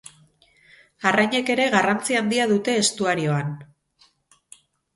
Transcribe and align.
Arrainek 1.09 1.51
ere 1.57 1.67
garrantzi 1.75 2.19
handia 2.21 2.49
dute 2.55 2.77
estuarioan. 2.87 3.55